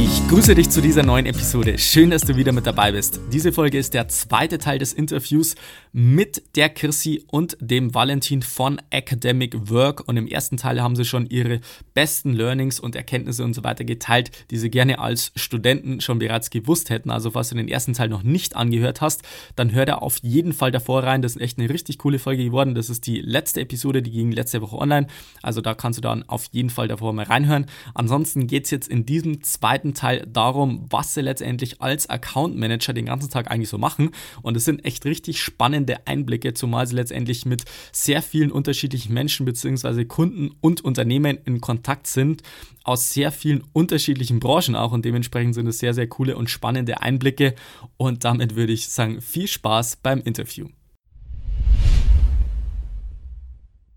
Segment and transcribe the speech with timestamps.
[0.00, 1.76] Ich grüße dich zu dieser neuen Episode.
[1.76, 3.20] Schön, dass du wieder mit dabei bist.
[3.32, 5.56] Diese Folge ist der zweite Teil des Interviews
[5.92, 10.06] mit der Chrissy und dem Valentin von Academic Work.
[10.06, 11.60] Und im ersten Teil haben sie schon ihre
[11.94, 16.50] besten Learnings und Erkenntnisse und so weiter geteilt, die sie gerne als Studenten schon bereits
[16.50, 17.10] gewusst hätten.
[17.10, 19.22] Also falls du den ersten Teil noch nicht angehört hast,
[19.56, 21.22] dann hör da auf jeden Fall davor rein.
[21.22, 22.76] Das ist echt eine richtig coole Folge geworden.
[22.76, 25.08] Das ist die letzte Episode, die ging letzte Woche online.
[25.42, 27.66] Also da kannst du dann auf jeden Fall davor mal reinhören.
[27.94, 32.92] Ansonsten geht es jetzt in diesem zweiten Teil darum, was sie letztendlich als Account Manager
[32.92, 34.10] den ganzen Tag eigentlich so machen.
[34.42, 39.46] Und es sind echt richtig spannende Einblicke, zumal sie letztendlich mit sehr vielen unterschiedlichen Menschen
[39.46, 40.04] bzw.
[40.04, 42.42] Kunden und Unternehmen in Kontakt sind,
[42.84, 44.92] aus sehr vielen unterschiedlichen Branchen auch.
[44.92, 47.54] Und dementsprechend sind es sehr, sehr coole und spannende Einblicke.
[47.96, 50.68] Und damit würde ich sagen, viel Spaß beim Interview.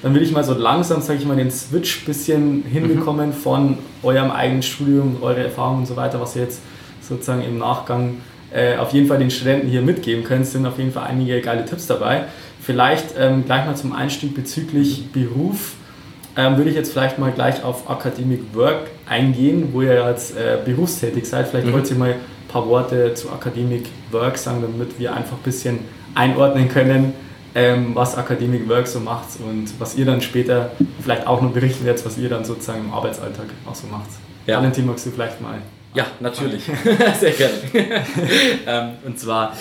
[0.02, 3.34] Dann will ich mal so langsam, sage ich mal, den Switch ein bisschen hinbekommen mhm.
[3.34, 6.62] von eurem eigenen Studium, eure Erfahrungen und so weiter, was ihr jetzt
[7.02, 8.18] sozusagen im Nachgang
[8.54, 10.44] äh, auf jeden Fall den Studenten hier mitgeben könnt.
[10.44, 12.26] Es sind auf jeden Fall einige geile Tipps dabei.
[12.62, 15.74] Vielleicht ähm, gleich mal zum Einstieg bezüglich Beruf.
[16.38, 20.58] Ähm, würde ich jetzt vielleicht mal gleich auf Academic Work eingehen, wo ihr jetzt äh,
[20.64, 21.48] berufstätig seid.
[21.48, 21.74] Vielleicht mhm.
[21.74, 25.80] wollt ihr mal ein paar Worte zu Academic Work sagen, damit wir einfach ein bisschen
[26.16, 27.14] einordnen können,
[27.56, 30.72] ähm, was Academic Work so macht und was ihr dann später
[31.02, 34.10] vielleicht auch noch berichten werdet, was ihr dann sozusagen im Arbeitsalltag auch so macht.
[34.48, 34.58] Ja.
[34.58, 35.62] Valentin, magst du vielleicht mal?
[35.94, 36.64] Ja, natürlich.
[37.20, 37.54] Sehr gerne.
[38.68, 39.54] ähm, und zwar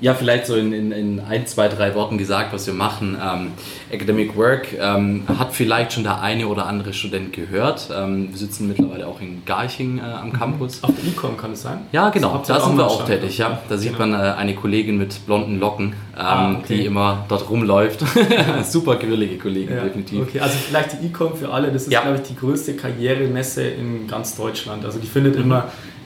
[0.00, 3.16] ja, vielleicht so in, in, in, ein, zwei, drei Worten gesagt, was wir machen.
[3.22, 3.52] Ähm,
[3.90, 7.88] Academic Work ähm, hat vielleicht schon der eine oder andere Student gehört.
[7.94, 10.32] Ähm, wir sitzen mittlerweile auch in Garching äh, am mhm.
[10.34, 10.84] Campus.
[10.84, 11.78] Auf der Ecom kann es sein?
[11.92, 12.42] Ja, genau.
[12.46, 13.38] Da sind wir auch tätig.
[13.38, 13.58] Ja.
[13.68, 14.06] Da sieht genau.
[14.06, 16.76] man äh, eine Kollegin mit blonden Locken, ähm, ah, okay.
[16.76, 18.04] die immer dort rumläuft.
[18.64, 20.22] Super gewillige Kollegin, ja, definitiv.
[20.22, 21.72] Okay, also vielleicht die Ecom für alle.
[21.72, 22.02] Das ist, ja.
[22.02, 24.84] glaube ich, die größte Karrieremesse in ganz Deutschland.
[24.84, 25.42] Also die findet mhm.
[25.42, 25.64] immer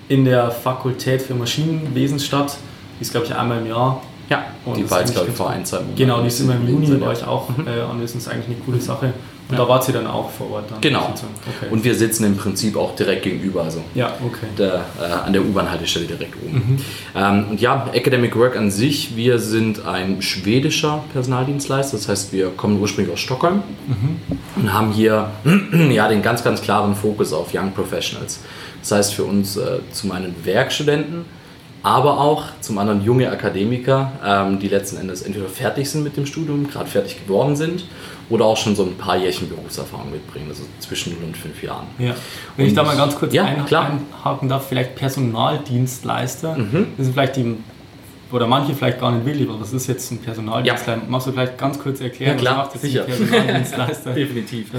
[0.09, 2.57] in der Fakultät für Maschinenwesen statt.
[3.01, 4.03] Die ist, glaube ich, einmal im Jahr.
[4.29, 5.97] Ja, und die war jetzt, glaube ich, vor ein, zwei Monaten.
[5.97, 7.67] Genau, die ist immer im Juni, war ich auch mhm.
[7.67, 8.23] äh, anwesend.
[8.23, 9.07] Das ist eigentlich eine coole Sache.
[9.51, 9.65] Und ja.
[9.65, 10.71] da war sie dann auch vor Ort.
[10.71, 11.13] Dann genau.
[11.59, 11.73] Okay.
[11.73, 14.47] Und wir sitzen im Prinzip auch direkt gegenüber, also ja, okay.
[14.57, 16.55] der, äh, an der U-Bahn-Haltestelle direkt oben.
[16.55, 16.79] Mhm.
[17.17, 22.51] Ähm, und ja, Academic Work an sich, wir sind ein schwedischer Personaldienstleister, das heißt, wir
[22.51, 24.63] kommen ursprünglich aus Stockholm mhm.
[24.63, 25.31] und haben hier
[25.91, 28.39] ja, den ganz, ganz klaren Fokus auf Young Professionals.
[28.83, 31.25] Das heißt für uns äh, zum einen Werkstudenten,
[31.83, 36.27] aber auch zum anderen junge Akademiker, ähm, die letzten Endes entweder fertig sind mit dem
[36.27, 37.85] Studium, gerade fertig geworden sind
[38.29, 41.87] oder auch schon so ein paar Jährchen Berufserfahrung mitbringen, also zwischen 0 und 5 Jahren.
[41.99, 42.15] Ja.
[42.57, 46.87] Wenn und ich da mal ganz kurz ja, ein, einhaken darf, vielleicht Personaldienstleister, mhm.
[46.97, 47.57] das sind vielleicht die
[48.33, 51.03] oder manche vielleicht gar nicht wirklich, aber was ist jetzt ein Personaldienstleister?
[51.03, 51.09] Ja.
[51.09, 53.05] Magst du vielleicht ganz kurz erklären, ja, klar, was macht jetzt sicher.
[53.05, 54.11] ein Personaldienstleister?
[54.15, 54.71] Definitiv.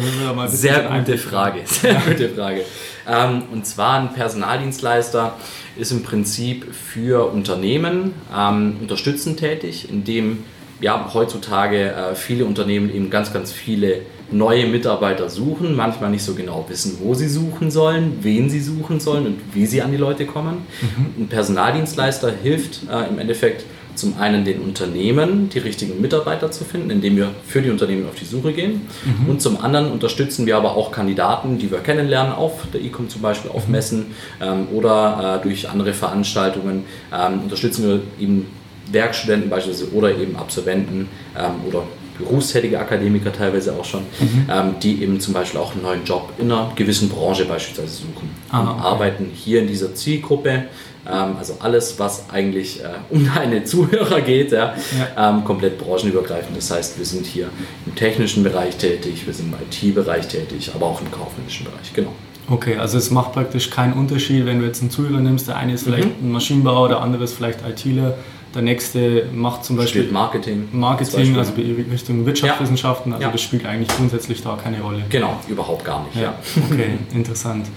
[0.47, 2.61] Sehr gute Frage, sehr gute Frage.
[3.07, 5.35] Ähm, und zwar ein Personaldienstleister
[5.77, 10.43] ist im Prinzip für Unternehmen ähm, unterstützend tätig, indem
[10.81, 16.33] ja, heutzutage äh, viele Unternehmen eben ganz, ganz viele neue Mitarbeiter suchen, manchmal nicht so
[16.33, 19.97] genau wissen, wo sie suchen sollen, wen sie suchen sollen und wie sie an die
[19.97, 20.65] Leute kommen.
[20.81, 21.23] Mhm.
[21.23, 26.89] Ein Personaldienstleister hilft äh, im Endeffekt zum einen den Unternehmen die richtigen Mitarbeiter zu finden,
[26.89, 28.87] indem wir für die Unternehmen auf die Suche gehen.
[29.03, 29.29] Mhm.
[29.29, 33.21] Und zum anderen unterstützen wir aber auch Kandidaten, die wir kennenlernen, auf der Ecom zum
[33.21, 33.71] Beispiel, auf mhm.
[33.73, 34.05] Messen
[34.41, 36.85] ähm, oder äh, durch andere Veranstaltungen.
[37.13, 38.47] Ähm, unterstützen wir eben
[38.91, 41.83] Werkstudenten beispielsweise oder eben Absolventen ähm, oder
[42.17, 44.47] berufstätige Akademiker teilweise auch schon, mhm.
[44.49, 48.29] ähm, die eben zum Beispiel auch einen neuen Job in einer gewissen Branche beispielsweise suchen.
[48.49, 48.81] Ah, okay.
[48.81, 50.65] arbeiten hier in dieser Zielgruppe.
[51.07, 54.75] Ähm, also alles, was eigentlich äh, um deine Zuhörer geht, ja,
[55.17, 55.29] ja.
[55.29, 56.55] Ähm, komplett branchenübergreifend.
[56.55, 57.49] Das heißt, wir sind hier
[57.85, 62.13] im technischen Bereich tätig, wir sind im IT-Bereich tätig, aber auch im kaufmännischen Bereich, genau.
[62.49, 65.47] Okay, also es macht praktisch keinen Unterschied, wenn du jetzt einen Zuhörer nimmst.
[65.47, 66.27] Der eine ist vielleicht mhm.
[66.27, 68.15] ein Maschinenbauer, der andere ist vielleicht ITler.
[68.53, 70.67] Der nächste macht zum Beispiel spielt Marketing.
[70.73, 73.13] Marketing, also Richtung Wirtschaftswissenschaften.
[73.13, 73.31] Also ja.
[73.31, 75.03] das spielt eigentlich grundsätzlich da keine Rolle.
[75.09, 76.17] Genau, überhaupt gar nicht.
[76.17, 76.35] Ja,
[76.69, 77.67] okay, interessant.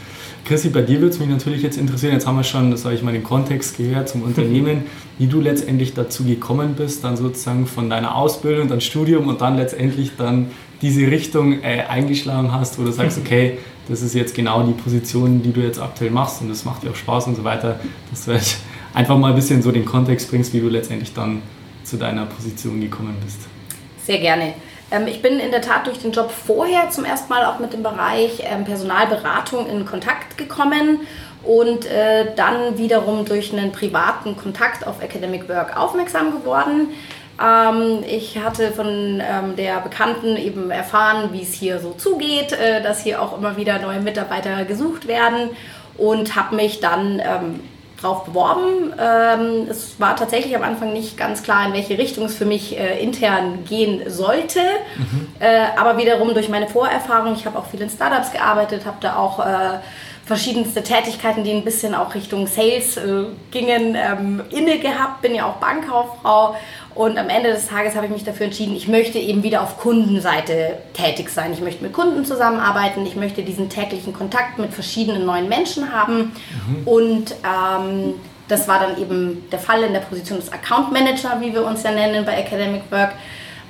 [0.45, 3.03] Chrissy, bei dir würde es mich natürlich jetzt interessieren, jetzt haben wir schon, sage ich
[3.03, 4.85] mal, den Kontext gehört zum Unternehmen,
[5.19, 9.57] wie du letztendlich dazu gekommen bist, dann sozusagen von deiner Ausbildung, dann Studium und dann
[9.57, 10.51] letztendlich dann
[10.83, 15.43] diese Richtung äh, eingeschlagen hast, wo du sagst, okay, das ist jetzt genau die Position,
[15.43, 17.81] die du jetzt aktuell machst und das macht dir auch Spaß und so weiter,
[18.11, 18.57] dass du halt
[18.95, 21.43] einfach mal ein bisschen so den Kontext bringst, wie du letztendlich dann
[21.83, 23.41] zu deiner Position gekommen bist.
[24.05, 24.55] Sehr gerne.
[24.91, 27.73] Ähm, ich bin in der Tat durch den Job vorher zum ersten Mal auch mit
[27.73, 31.01] dem Bereich ähm, Personalberatung in Kontakt gekommen
[31.43, 36.89] und äh, dann wiederum durch einen privaten Kontakt auf Academic Work aufmerksam geworden.
[37.43, 39.23] Ähm, ich hatte von
[39.59, 43.79] der Bekannten eben erfahren, wie es hier so zugeht, äh, dass hier auch immer wieder
[43.79, 45.51] neue Mitarbeiter gesucht werden
[45.97, 47.23] und habe mich dann
[48.05, 48.93] drauf beworben.
[49.01, 52.79] Ähm, es war tatsächlich am Anfang nicht ganz klar, in welche Richtung es für mich
[52.79, 54.61] äh, intern gehen sollte.
[54.97, 55.29] Mhm.
[55.41, 59.17] Äh, aber wiederum durch meine Vorerfahrung, ich habe auch viel in Startups gearbeitet, habe da
[59.17, 59.79] auch äh,
[60.27, 65.47] verschiedenste Tätigkeiten, die ein bisschen auch Richtung Sales äh, gingen, ähm, inne gehabt, bin ja
[65.47, 66.57] auch Bankkauffrau
[66.95, 69.79] und am Ende des Tages habe ich mich dafür entschieden, ich möchte eben wieder auf
[69.79, 71.53] Kundenseite tätig sein.
[71.53, 76.33] Ich möchte mit Kunden zusammenarbeiten, ich möchte diesen täglichen Kontakt mit verschiedenen neuen Menschen haben
[76.67, 76.87] mhm.
[76.87, 78.15] und ähm,
[78.49, 81.83] das war dann eben der Fall in der Position des Account Manager, wie wir uns
[81.83, 83.13] ja nennen bei Academic Work.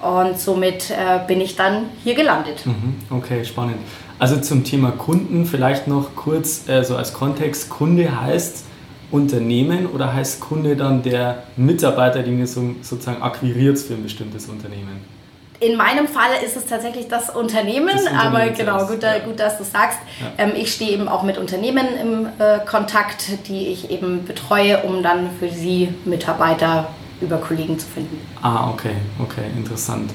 [0.03, 2.67] Und somit äh, bin ich dann hier gelandet.
[2.67, 2.97] Mhm.
[3.09, 3.77] Okay, spannend.
[4.19, 7.71] Also zum Thema Kunden vielleicht noch kurz äh, so als Kontext.
[7.71, 8.65] Kunde heißt
[9.15, 14.49] Unternehmen oder heißt Kunde dann der Mitarbeiter, den ihr so, sozusagen akquiriert für ein bestimmtes
[14.49, 15.15] Unternehmen?
[15.61, 19.21] In meinem Fall ist es tatsächlich das Unternehmen, das Unternehmen aber genau, gut, ja.
[19.21, 19.99] gut, dass du sagst.
[20.21, 20.45] Ja.
[20.45, 25.03] Ähm, ich stehe eben auch mit Unternehmen im äh, Kontakt, die ich eben betreue, um
[25.05, 26.89] dann für sie Mitarbeiter
[27.21, 28.21] über Kollegen zu finden.
[28.43, 30.11] Ah, okay, okay, interessant.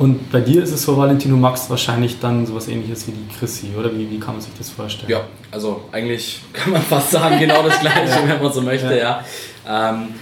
[0.00, 3.72] Und bei dir ist es so, Valentino Max, wahrscheinlich dann sowas ähnliches wie die Chrissy,
[3.78, 5.10] oder wie, wie kann man sich das vorstellen?
[5.10, 8.26] Ja, also eigentlich kann man fast sagen, genau das Gleiche, ja.
[8.26, 9.22] wenn man so möchte, ja.
[9.66, 9.90] ja.
[9.90, 10.14] Ähm,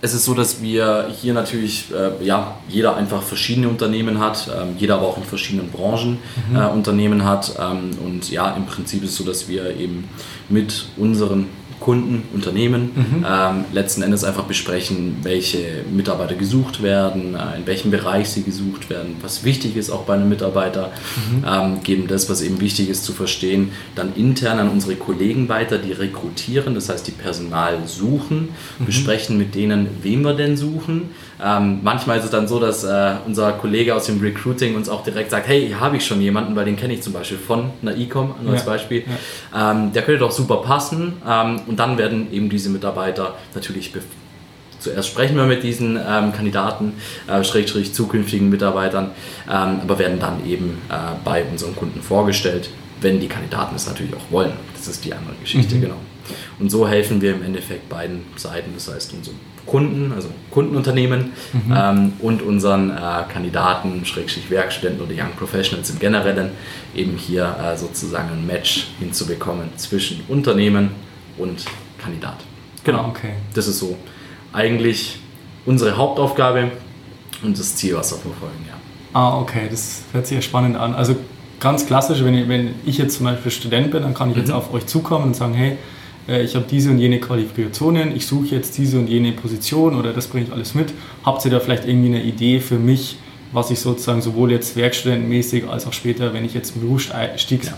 [0.00, 4.76] es ist so, dass wir hier natürlich, äh, ja, jeder einfach verschiedene Unternehmen hat, ähm,
[4.78, 6.18] jeder aber auch in verschiedenen Branchen
[6.48, 6.56] mhm.
[6.56, 7.56] äh, Unternehmen hat.
[7.58, 10.08] Ähm, und ja, im Prinzip ist es so, dass wir eben
[10.48, 11.46] mit unseren
[11.80, 13.26] Kunden, Unternehmen mhm.
[13.28, 18.90] ähm, letzten Endes einfach besprechen, welche Mitarbeiter gesucht werden, äh, in welchem Bereich sie gesucht
[18.90, 20.90] werden, was wichtig ist auch bei einem Mitarbeiter,
[21.30, 21.44] mhm.
[21.46, 25.78] ähm, geben das, was eben wichtig ist zu verstehen, dann intern an unsere Kollegen weiter,
[25.78, 28.48] die rekrutieren, das heißt die Personal suchen,
[28.78, 28.86] mhm.
[28.86, 31.10] besprechen mit denen, wen wir denn suchen.
[31.42, 35.04] Ähm, manchmal ist es dann so, dass äh, unser Kollege aus dem Recruiting uns auch
[35.04, 37.70] direkt sagt, hey, hier habe ich schon jemanden, weil den kenne ich zum Beispiel von
[37.80, 38.72] einer E-Com, nur als ja.
[38.72, 39.04] Beispiel.
[39.52, 39.70] Ja.
[39.70, 43.92] Ähm, der könnte doch super passen ähm, und dann werden eben diese Mitarbeiter natürlich
[44.78, 46.94] zuerst sprechen wir mit diesen ähm, Kandidaten,
[47.26, 49.10] äh, schrägstrich zukünftigen Mitarbeitern,
[49.46, 50.94] ähm, aber werden dann eben äh,
[51.24, 52.70] bei unseren Kunden vorgestellt,
[53.00, 54.52] wenn die Kandidaten es natürlich auch wollen.
[54.74, 55.80] Das ist die andere Geschichte, mhm.
[55.82, 55.96] genau.
[56.58, 61.74] Und so helfen wir im Endeffekt beiden Seiten, das heißt unseren Kunden, also Kundenunternehmen mhm.
[61.74, 66.50] ähm, und unseren äh, Kandidaten, Schrägstrich Werkstudenten oder Young Professionals im Generellen,
[66.94, 70.90] eben hier äh, sozusagen ein Match hinzubekommen zwischen Unternehmen
[71.38, 71.64] und
[71.98, 72.36] Kandidat.
[72.84, 73.32] Genau, okay.
[73.54, 73.96] Das ist so
[74.52, 75.18] eigentlich
[75.66, 76.70] unsere Hauptaufgabe
[77.42, 78.74] und das Ziel, was wir verfolgen, ja.
[79.12, 80.94] Ah, okay, das hört sich ja spannend an.
[80.94, 81.16] Also
[81.60, 84.42] ganz klassisch, wenn ich, wenn ich jetzt zum Beispiel Student bin, dann kann ich mhm.
[84.42, 85.76] jetzt auf euch zukommen und sagen, hey,
[86.28, 90.12] äh, ich habe diese und jene Qualifikationen, ich suche jetzt diese und jene Position oder
[90.12, 90.92] das bringe ich alles mit.
[91.24, 93.16] Habt ihr da vielleicht irgendwie eine Idee für mich,
[93.52, 97.74] was ich sozusagen sowohl jetzt werkstudentenmäßig als auch später, wenn ich jetzt einen Berufseinstieg ja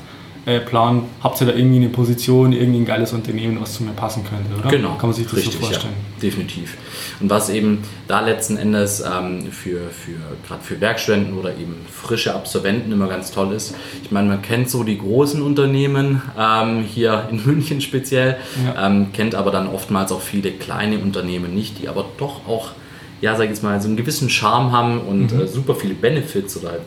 [0.47, 3.93] äh, Plan, habt ihr da irgendwie eine Position, irgendwie ein geiles Unternehmen, was zu mir
[3.93, 4.71] passen könnte, oder?
[4.71, 4.97] Genau.
[4.97, 5.93] Kann man sich das Richtig, so vorstellen?
[6.17, 6.77] Ja, definitiv.
[7.21, 10.17] Und was eben da letzten Endes ähm, für, für
[10.47, 13.75] gerade für Werkstudenten oder eben frische Absolventen immer ganz toll ist.
[14.03, 18.87] Ich meine, man kennt so die großen Unternehmen, ähm, hier in München speziell, ja.
[18.87, 22.71] ähm, kennt aber dann oftmals auch viele kleine Unternehmen nicht, die aber doch auch
[23.21, 25.43] ja, sag ich jetzt mal, so einen gewissen Charme haben und mhm.
[25.43, 26.79] äh, super viele Benefits oder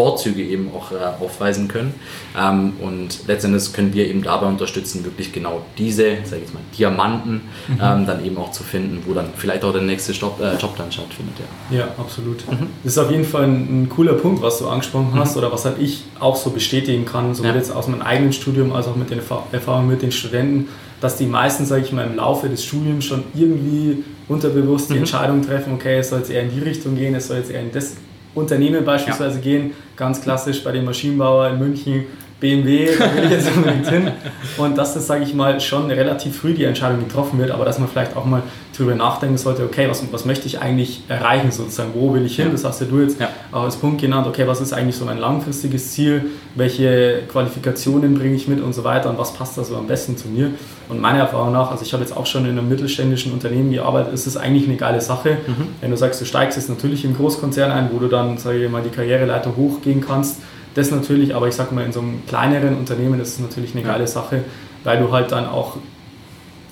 [0.00, 1.92] Vorzüge eben auch äh, aufweisen können.
[2.38, 7.42] Ähm, und letztendlich können wir eben dabei unterstützen, wirklich genau diese, sage ich mal, Diamanten
[7.68, 7.80] mhm.
[7.82, 10.74] ähm, dann eben auch zu finden, wo dann vielleicht auch der nächste Job, äh, Job
[10.78, 11.34] dann stattfindet.
[11.70, 12.50] Ja, ja absolut.
[12.50, 12.68] Mhm.
[12.82, 15.42] Das ist auf jeden Fall ein, ein, cooler Punkt, was du angesprochen hast mhm.
[15.42, 17.56] oder was halt ich auch so bestätigen kann, sowohl ja.
[17.56, 19.20] jetzt aus meinem eigenen Studium als auch mit den
[19.52, 20.68] Erfahrungen mit den Studenten,
[21.02, 25.00] dass die meisten, sage ich mal, im Laufe des Studiums schon irgendwie unterbewusst die mhm.
[25.00, 27.60] Entscheidung treffen, okay, es soll jetzt eher in die Richtung gehen, es soll jetzt eher
[27.60, 27.96] in das
[28.34, 29.42] Unternehmen beispielsweise ja.
[29.42, 32.06] gehen, ganz klassisch bei dem Maschinenbauer in München,
[32.40, 34.10] BMW, da will ich jetzt unbedingt hin.
[34.56, 37.78] Und dass das, sage ich mal, schon relativ früh die Entscheidung getroffen wird, aber dass
[37.78, 38.42] man vielleicht auch mal
[38.76, 42.48] darüber nachdenken sollte, okay, was, was möchte ich eigentlich erreichen sozusagen, wo will ich hin?
[42.50, 43.28] Das hast ja du jetzt ja.
[43.52, 48.34] auch als Punkt genannt, okay, was ist eigentlich so mein langfristiges Ziel, welche Qualifikationen bringe
[48.34, 50.50] ich mit und so weiter und was passt da so am besten zu mir?
[50.88, 54.14] Und meiner Erfahrung nach, also ich habe jetzt auch schon in einem mittelständischen Unternehmen gearbeitet,
[54.14, 55.38] ist es eigentlich eine geile Sache.
[55.46, 55.68] Mhm.
[55.80, 58.70] Wenn du sagst, du steigst jetzt natürlich in Großkonzern ein, wo du dann, sage ich
[58.70, 60.40] mal, die Karriereleiter hochgehen kannst,
[60.74, 63.84] das natürlich, aber ich sag mal, in so einem kleineren Unternehmen ist es natürlich eine
[63.84, 64.44] geile Sache,
[64.84, 65.76] weil du halt dann auch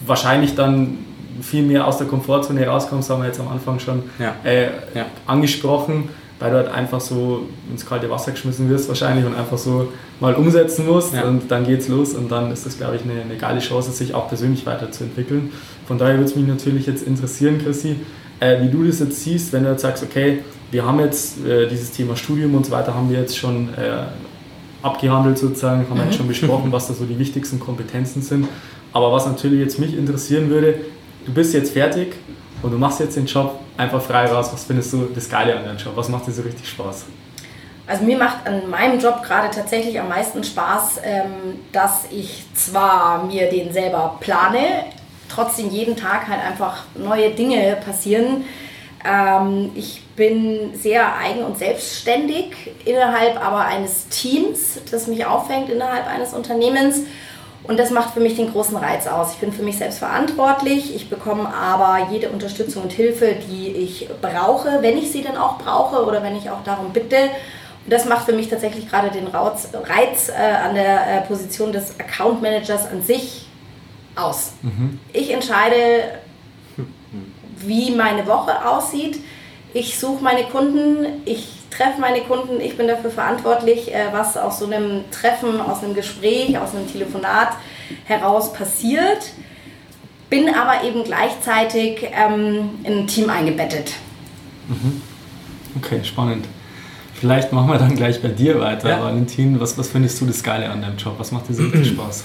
[0.06, 0.98] wahrscheinlich dann
[1.40, 4.34] viel mehr aus der Komfortzone rauskommst, haben wir jetzt am Anfang schon ja.
[4.44, 5.06] Äh, ja.
[5.26, 6.08] angesprochen.
[6.40, 9.88] weil du halt einfach so ins kalte Wasser geschmissen wirst wahrscheinlich und einfach so
[10.20, 11.24] mal umsetzen musst ja.
[11.24, 14.14] und dann geht's los und dann ist das, glaube ich, eine, eine geile Chance, sich
[14.14, 15.50] auch persönlich weiterzuentwickeln.
[15.86, 17.96] Von daher würde es mich natürlich jetzt interessieren, Chrissy,
[18.40, 20.40] äh, wie du das jetzt siehst, wenn du jetzt sagst, okay,
[20.70, 24.04] wir haben jetzt äh, dieses Thema Studium und so weiter, haben wir jetzt schon äh,
[24.82, 26.04] abgehandelt sozusagen, haben mhm.
[26.04, 28.48] jetzt schon besprochen, was da so die wichtigsten Kompetenzen sind.
[28.92, 30.80] Aber was natürlich jetzt mich interessieren würde,
[31.26, 32.14] du bist jetzt fertig
[32.62, 34.50] und du machst jetzt den Job einfach frei raus.
[34.52, 35.92] Was findest du das Geile an deinem Job?
[35.94, 37.06] Was macht dir so richtig Spaß?
[37.87, 43.25] Also mir macht an meinem Job gerade tatsächlich am meisten Spaß, ähm, dass ich zwar
[43.25, 44.84] mir den selber plane,
[45.28, 48.44] trotzdem jeden Tag halt einfach neue Dinge passieren.
[49.04, 56.06] Ähm, ich bin sehr eigen und selbstständig innerhalb aber eines Teams, das mich auffängt innerhalb
[56.06, 57.04] eines Unternehmens.
[57.62, 59.34] Und das macht für mich den großen Reiz aus.
[59.34, 60.94] Ich bin für mich selbst verantwortlich.
[60.94, 65.58] Ich bekomme aber jede Unterstützung und Hilfe, die ich brauche, wenn ich sie dann auch
[65.58, 67.16] brauche oder wenn ich auch darum bitte.
[67.84, 71.72] Und das macht für mich tatsächlich gerade den Reiz, Reiz äh, an der äh, Position
[71.72, 73.46] des Account Managers an sich
[74.16, 74.52] aus.
[74.62, 74.98] Mhm.
[75.12, 75.76] Ich entscheide,
[77.58, 79.20] wie meine Woche aussieht.
[79.75, 84.58] Ich suche meine Kunden, ich treffe meine Kunden, ich bin dafür verantwortlich, äh, was aus
[84.60, 87.50] so einem Treffen, aus einem Gespräch, aus einem Telefonat
[88.04, 89.32] heraus passiert,
[90.30, 93.92] bin aber eben gleichzeitig ähm, in ein Team eingebettet.
[94.68, 95.02] Mhm.
[95.76, 96.46] Okay, spannend.
[97.14, 99.02] Vielleicht machen wir dann gleich bei dir weiter, ja.
[99.02, 99.58] Valentin.
[99.60, 101.14] Was, was findest du das Geile an deinem Job?
[101.18, 102.25] Was macht dir so viel Spaß?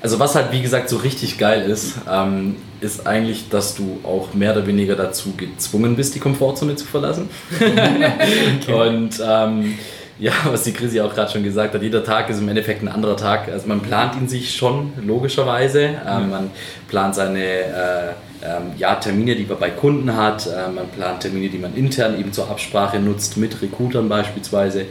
[0.00, 4.34] Also was halt wie gesagt so richtig geil ist, ähm, ist eigentlich, dass du auch
[4.34, 7.28] mehr oder weniger dazu gezwungen bist, die Komfortzone zu verlassen.
[7.60, 8.72] okay.
[8.72, 9.78] Und ähm,
[10.18, 12.88] ja, was die Chrissy auch gerade schon gesagt hat, jeder Tag ist im Endeffekt ein
[12.88, 13.48] anderer Tag.
[13.48, 15.90] Also man plant ihn sich schon, logischerweise.
[16.06, 16.50] Ähm, man
[16.88, 18.12] plant seine äh,
[18.42, 20.46] ähm, ja, Termine, die man bei Kunden hat.
[20.46, 24.82] Äh, man plant Termine, die man intern eben zur Absprache nutzt, mit Recruitern beispielsweise.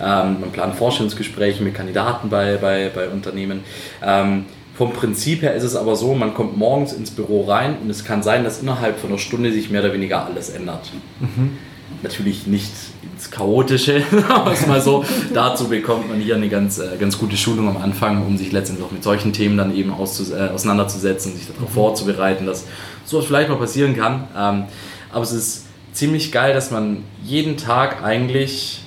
[0.00, 3.64] Ähm, man plant Forschungsgespräche mit Kandidaten bei, bei, bei Unternehmen.
[4.04, 7.90] Ähm, vom Prinzip her ist es aber so, man kommt morgens ins Büro rein und
[7.90, 10.90] es kann sein, dass innerhalb von einer Stunde sich mehr oder weniger alles ändert.
[11.20, 11.58] Mhm.
[12.02, 12.70] Natürlich nicht
[13.02, 15.04] ins Chaotische, aber es mal so.
[15.34, 18.86] Dazu bekommt man hier eine ganz, äh, ganz gute Schulung am Anfang, um sich letztendlich
[18.86, 21.74] auch mit solchen Themen dann eben auszus äh, auseinanderzusetzen, sich darauf mhm.
[21.74, 22.64] vorzubereiten, dass
[23.04, 24.28] sowas vielleicht mal passieren kann.
[24.36, 24.64] Ähm,
[25.12, 28.80] aber es ist ziemlich geil, dass man jeden Tag eigentlich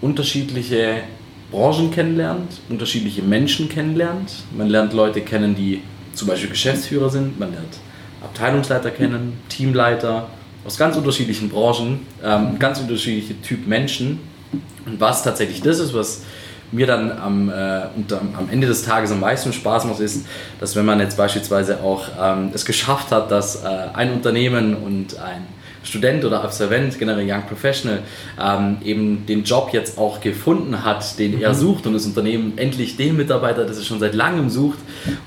[0.00, 1.02] unterschiedliche
[1.50, 4.32] Branchen kennenlernt, unterschiedliche Menschen kennenlernt.
[4.56, 5.82] Man lernt Leute kennen, die
[6.14, 7.78] zum Beispiel Geschäftsführer sind, man lernt
[8.22, 10.28] Abteilungsleiter kennen, Teamleiter
[10.64, 14.20] aus ganz unterschiedlichen Branchen, ähm, ganz unterschiedliche Typ Menschen.
[14.86, 16.22] Und was tatsächlich das ist, was
[16.72, 20.26] mir dann am, äh, unter, am Ende des Tages am meisten Spaß macht, ist,
[20.60, 25.18] dass wenn man jetzt beispielsweise auch ähm, es geschafft hat, dass äh, ein Unternehmen und
[25.18, 25.46] ein
[25.84, 28.00] Student oder Absolvent, generell Young Professional,
[28.42, 31.54] ähm, eben den Job jetzt auch gefunden hat, den er mhm.
[31.54, 34.78] sucht und das Unternehmen endlich den Mitarbeiter, das es schon seit langem sucht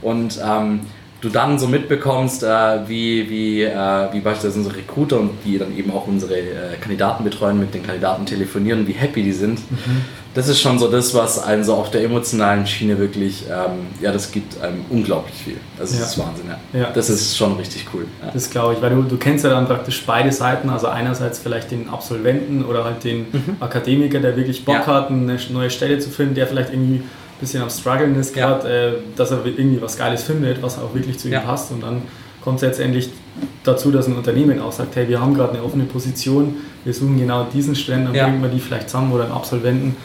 [0.01, 0.81] und ähm,
[1.21, 5.75] du dann so mitbekommst, äh, wie, wie, äh, wie beispielsweise unsere Recruiter und die dann
[5.75, 9.59] eben auch unsere äh, Kandidaten betreuen, mit den Kandidaten telefonieren, wie happy die sind.
[9.71, 10.05] Mhm.
[10.35, 14.11] Das ist schon so das, was einem so auf der emotionalen Schiene wirklich, ähm, ja,
[14.11, 15.57] das gibt einem unglaublich viel.
[15.79, 16.23] Das ist ja.
[16.23, 16.79] Wahnsinn, ja.
[16.79, 16.91] ja.
[16.91, 18.05] Das ist schon richtig cool.
[18.23, 18.29] Ja.
[18.31, 21.71] Das glaube ich, weil du, du kennst ja dann praktisch beide Seiten, also einerseits vielleicht
[21.71, 23.57] den Absolventen oder halt den mhm.
[23.59, 27.01] Akademiker, der wirklich Bock hat, eine neue Stelle zu finden, der vielleicht irgendwie
[27.39, 28.87] bisschen am Struggeln ist gerade, ja.
[28.89, 31.39] äh, dass er irgendwie was Geiles findet, was auch wirklich zu ihm ja.
[31.41, 31.71] passt.
[31.71, 32.03] Und dann
[32.41, 33.09] kommt es letztendlich
[33.63, 37.19] dazu, dass ein Unternehmen auch sagt, hey, wir haben gerade eine offene Position, wir suchen
[37.19, 38.23] genau diesen Studenten, dann ja.
[38.25, 39.95] bringen wir die vielleicht zusammen oder einen Absolventen.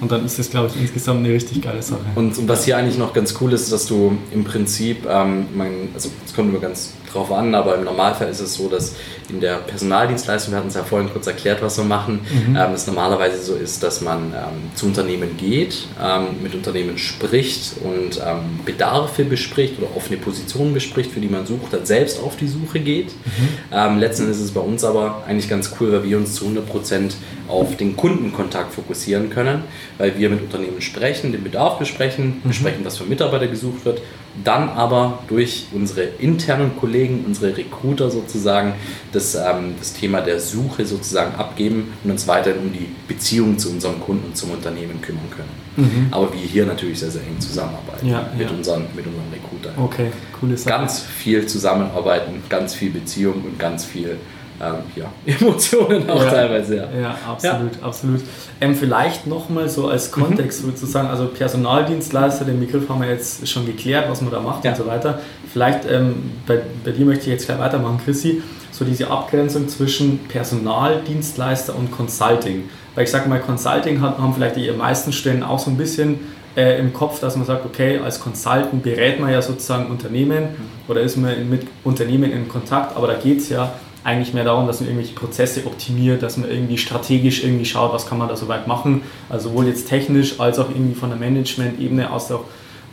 [0.00, 2.00] Und dann ist das, glaube ich, insgesamt eine richtig geile Sache.
[2.14, 5.90] Und, und was hier eigentlich noch ganz cool ist, dass du im Prinzip, ähm, mein,
[5.92, 8.96] also es kommt immer ganz drauf an, aber im Normalfall ist es so, dass
[9.28, 12.56] in der Personaldienstleistung, wir hatten es ja vorhin kurz erklärt, was wir machen, mhm.
[12.56, 17.74] ähm, es normalerweise so ist, dass man ähm, zu Unternehmen geht, ähm, mit Unternehmen spricht
[17.82, 22.36] und ähm, Bedarfe bespricht oder offene Positionen bespricht, für die man sucht, dann selbst auf
[22.36, 23.08] die Suche geht.
[23.08, 23.48] Mhm.
[23.72, 26.46] Ähm, letzten Endes ist es bei uns aber eigentlich ganz cool, weil wir uns zu
[26.46, 27.12] 100%
[27.48, 29.64] auf den Kundenkontakt fokussieren können,
[29.98, 32.48] weil wir mit Unternehmen sprechen, den Bedarf besprechen, mhm.
[32.48, 34.00] besprechen, was für Mitarbeiter gesucht wird,
[34.44, 38.74] dann aber durch unsere internen Kollegen, unsere Recruiter sozusagen,
[39.12, 43.70] das, ähm, das Thema der Suche sozusagen abgeben und uns weiterhin um die Beziehung zu
[43.70, 45.88] unserem Kunden und zum Unternehmen kümmern können.
[45.88, 46.06] Mhm.
[46.10, 48.56] Aber wir hier natürlich sehr, sehr eng zusammenarbeiten ja, mit, ja.
[48.56, 49.72] Unseren, mit unseren Recruitern.
[49.76, 50.70] Okay, coole Sache.
[50.70, 54.18] Ganz viel zusammenarbeiten, ganz viel Beziehung und ganz viel
[54.60, 56.76] ähm, ja, Emotionen auch ja, teilweise.
[56.76, 57.82] Ja, ja absolut, ja.
[57.82, 58.20] absolut.
[58.60, 60.22] Ähm, vielleicht nochmal so als mhm.
[60.22, 60.70] Kontext mhm.
[60.70, 64.76] sozusagen, also Personaldienstleister, den Begriff haben wir jetzt schon geklärt, was man da macht und
[64.76, 65.20] so weiter.
[65.50, 70.20] Vielleicht ähm, bei, bei dir möchte ich jetzt gleich weitermachen, Chrissy, so diese Abgrenzung zwischen
[70.28, 72.68] Personaldienstleister und Consulting.
[72.94, 76.20] Weil ich sage mal, Consulting hat, haben vielleicht die meisten Stellen auch so ein bisschen
[76.56, 80.56] äh, im Kopf, dass man sagt, okay, als Consultant berät man ja sozusagen Unternehmen mhm.
[80.88, 83.72] oder ist man mit Unternehmen in Kontakt, aber da geht es ja
[84.02, 88.06] eigentlich mehr darum, dass man irgendwelche Prozesse optimiert, dass man irgendwie strategisch irgendwie schaut, was
[88.06, 92.10] kann man da soweit machen, also sowohl jetzt technisch als auch irgendwie von der Management-Ebene
[92.10, 92.44] aus auch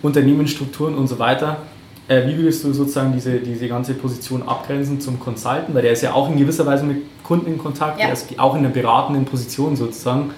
[0.02, 1.58] Unternehmensstrukturen und so weiter.
[2.10, 5.74] Äh, wie würdest du sozusagen diese, diese ganze Position abgrenzen zum Consultant?
[5.74, 8.06] Weil der ist ja auch in gewisser Weise mit Kunden in Kontakt, ja.
[8.06, 10.32] der ist auch in einer beratenden Position sozusagen.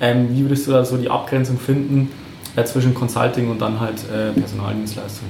[0.00, 2.10] Ähm, wie würdest du da so die Abgrenzung finden
[2.54, 5.28] äh, zwischen Consulting und dann halt äh, Personaldienstleistung?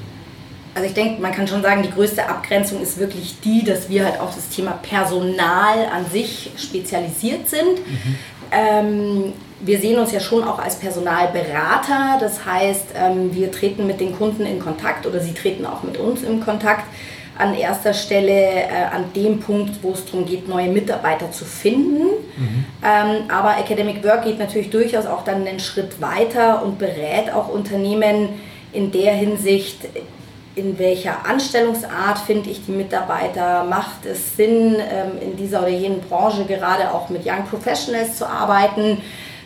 [0.76, 4.04] Also ich denke, man kann schon sagen, die größte Abgrenzung ist wirklich die, dass wir
[4.04, 7.78] halt auf das Thema Personal an sich spezialisiert sind.
[7.78, 8.16] Mhm.
[8.52, 14.00] Ähm, wir sehen uns ja schon auch als Personalberater, das heißt, ähm, wir treten mit
[14.00, 16.84] den Kunden in Kontakt oder sie treten auch mit uns in Kontakt
[17.38, 22.02] an erster Stelle äh, an dem Punkt, wo es darum geht, neue Mitarbeiter zu finden.
[22.36, 22.64] Mhm.
[22.84, 27.48] Ähm, aber Academic Work geht natürlich durchaus auch dann einen Schritt weiter und berät auch
[27.48, 28.28] Unternehmen
[28.74, 29.78] in der Hinsicht,
[30.56, 36.00] in welcher Anstellungsart finde ich die Mitarbeiter, macht es Sinn, ähm, in dieser oder jenen
[36.00, 39.02] Branche gerade auch mit Young Professionals zu arbeiten.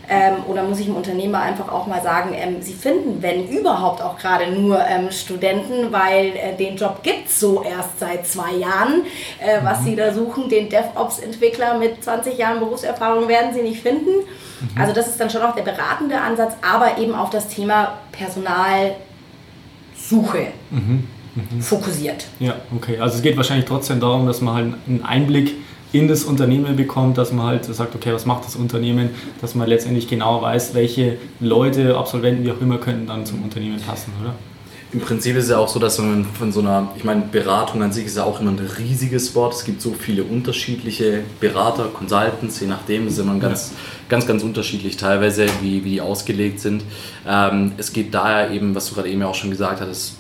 [0.09, 4.03] Ähm, oder muss ich dem Unternehmer einfach auch mal sagen, ähm, sie finden, wenn überhaupt,
[4.03, 9.03] auch gerade nur Studenten, weil äh, den Job gibt es so erst seit zwei Jahren.
[9.41, 9.85] Äh, was mhm.
[9.85, 14.11] sie da suchen, den DevOps-Entwickler mit 20 Jahren Berufserfahrung werden sie nicht finden.
[14.11, 14.81] Mhm.
[14.81, 18.97] Also das ist dann schon auch der beratende Ansatz, aber eben auf das Thema Personal
[20.11, 21.05] Suche mhm.
[21.37, 21.63] Mhm.
[21.63, 22.27] fokussiert.
[22.41, 22.99] Ja, okay.
[22.99, 25.55] Also es geht wahrscheinlich trotzdem darum, dass man halt einen Einblick
[25.93, 29.69] in das Unternehmen bekommt, dass man halt sagt, okay, was macht das Unternehmen, dass man
[29.69, 34.35] letztendlich genau weiß, welche Leute, Absolventen, wie auch immer, könnten dann zum Unternehmen passen, oder?
[34.93, 37.81] Im Prinzip ist es ja auch so, dass man von so einer, ich meine, Beratung
[37.83, 39.55] an sich ist ja auch immer ein riesiges Wort.
[39.55, 43.77] Es gibt so viele unterschiedliche Berater, Consultants, je nachdem, ist immer ganz, ja.
[44.09, 46.83] ganz, ganz unterschiedlich teilweise, wie, wie die ausgelegt sind.
[47.25, 50.17] Ähm, es geht daher eben, was du gerade eben ja auch schon gesagt hattest,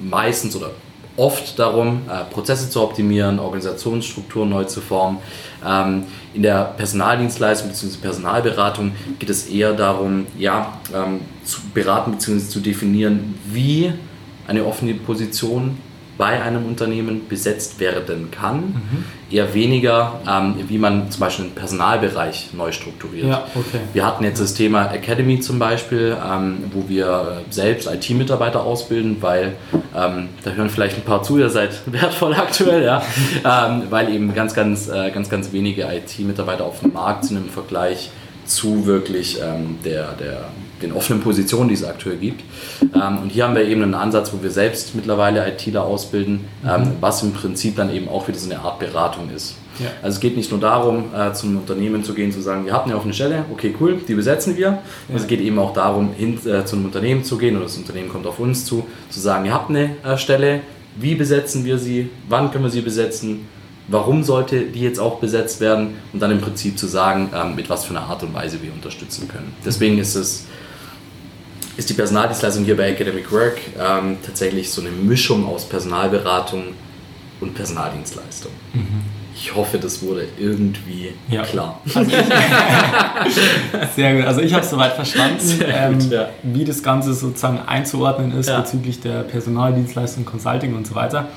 [0.00, 0.70] meistens oder
[1.16, 5.18] oft darum, äh, Prozesse zu optimieren, Organisationsstrukturen neu zu formen.
[5.66, 7.98] Ähm, in der Personaldienstleistung bzw.
[8.00, 12.48] Personalberatung geht es eher darum, ja, ähm, zu beraten bzw.
[12.48, 13.92] zu definieren, wie
[14.46, 15.78] eine offene Position
[16.16, 18.58] bei einem Unternehmen besetzt werden kann.
[18.60, 19.04] Mhm.
[19.30, 23.26] Eher weniger, ähm, wie man zum Beispiel den Personalbereich neu strukturiert.
[23.26, 23.80] Ja, okay.
[23.92, 29.56] Wir hatten jetzt das Thema Academy zum Beispiel, ähm, wo wir selbst IT-Mitarbeiter ausbilden, weil
[29.96, 33.02] ähm, da hören vielleicht ein paar zu, ihr seid wertvoll aktuell, ja,
[33.44, 37.48] ähm, weil eben ganz, ganz, äh, ganz, ganz wenige IT-Mitarbeiter auf dem Markt sind im
[37.48, 38.10] Vergleich
[38.46, 40.44] zu wirklich ähm, der, der,
[40.84, 42.42] den offenen Positionen, die es aktuell gibt.
[42.82, 46.82] Ähm, und hier haben wir eben einen Ansatz, wo wir selbst mittlerweile ITler ausbilden, ähm,
[46.82, 46.92] mhm.
[47.00, 49.56] was im Prinzip dann eben auch wieder so eine Art Beratung ist.
[49.78, 49.86] Ja.
[50.02, 52.92] Also es geht nicht nur darum, äh, zum Unternehmen zu gehen, zu sagen, wir hatten
[52.92, 54.78] eine Stelle, okay, cool, die besetzen wir.
[55.08, 55.14] Ja.
[55.14, 58.08] Es geht eben auch darum, hin äh, zu einem Unternehmen zu gehen oder das Unternehmen
[58.08, 60.60] kommt auf uns zu, zu sagen, ihr habt eine äh, Stelle,
[60.96, 63.48] wie besetzen wir sie, wann können wir sie besetzen,
[63.88, 67.68] warum sollte die jetzt auch besetzt werden und dann im Prinzip zu sagen, ähm, mit
[67.68, 69.52] was für einer Art und Weise wir unterstützen können.
[69.64, 70.46] Deswegen ist es
[71.76, 76.74] ist die Personaldienstleistung hier bei Academic Work ähm, tatsächlich so eine Mischung aus Personalberatung
[77.40, 78.52] und Personaldienstleistung.
[78.72, 79.02] Mhm.
[79.36, 81.42] Ich hoffe, das wurde irgendwie ja.
[81.42, 81.80] klar.
[81.92, 82.10] Also
[83.96, 84.24] sehr gut.
[84.24, 86.28] Also ich habe soweit verstanden, ähm, gut, ja.
[86.44, 88.60] wie das Ganze sozusagen einzuordnen ist ja.
[88.60, 91.28] bezüglich der Personaldienstleistung, Consulting und so weiter.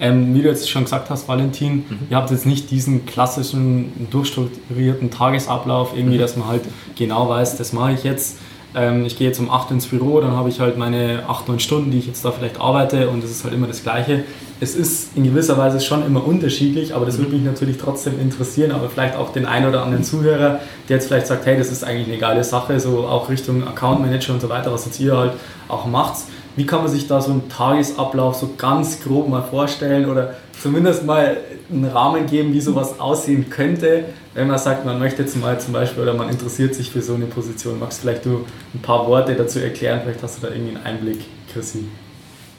[0.00, 1.98] Ähm, wie du jetzt schon gesagt hast, Valentin, mhm.
[2.08, 6.22] ihr habt jetzt nicht diesen klassischen, durchstrukturierten Tagesablauf, irgendwie, mhm.
[6.22, 6.62] dass man halt
[6.96, 8.38] genau weiß, das mache ich jetzt.
[8.74, 11.60] Ähm, ich gehe jetzt um 8 ins Büro, dann habe ich halt meine 8, 9
[11.60, 14.24] Stunden, die ich jetzt da vielleicht arbeite und es ist halt immer das Gleiche.
[14.60, 18.72] Es ist in gewisser Weise schon immer unterschiedlich, aber das würde mich natürlich trotzdem interessieren,
[18.72, 21.84] aber vielleicht auch den einen oder anderen Zuhörer, der jetzt vielleicht sagt, hey, das ist
[21.84, 25.16] eigentlich eine geile Sache, so auch Richtung Account Manager und so weiter, was jetzt ihr
[25.16, 25.32] halt
[25.68, 26.22] auch macht.
[26.54, 31.04] Wie kann man sich da so einen Tagesablauf so ganz grob mal vorstellen oder zumindest
[31.04, 31.38] mal
[31.70, 35.72] einen Rahmen geben, wie sowas aussehen könnte, wenn man sagt, man möchte jetzt mal zum
[35.72, 37.80] Beispiel oder man interessiert sich für so eine Position.
[37.80, 40.00] Magst du vielleicht du ein paar Worte dazu erklären?
[40.04, 41.20] Vielleicht hast du da irgendwie einen Einblick,
[41.52, 41.86] Chrissy.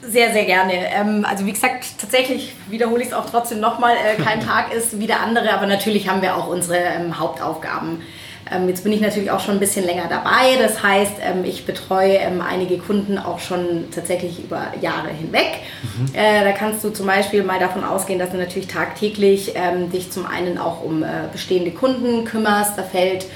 [0.02, 0.74] Sehr, sehr gerne.
[0.74, 5.00] Ähm, also wie gesagt, tatsächlich wiederhole ich es auch trotzdem nochmal, äh, kein Tag ist
[5.00, 8.02] wie der andere, aber natürlich haben wir auch unsere ähm, Hauptaufgaben.
[8.52, 10.56] Ähm, jetzt bin ich natürlich auch schon ein bisschen länger dabei.
[10.58, 15.60] Das heißt, ähm, ich betreue ähm, einige Kunden auch schon tatsächlich über Jahre hinweg.
[15.82, 16.14] Mhm.
[16.14, 19.54] Äh, da kannst du zum Beispiel mal davon ausgehen, dass du natürlich tagtäglich
[19.92, 22.78] dich zum einen auch um äh, bestehende Kunden kümmerst.
[22.78, 23.26] Da fällt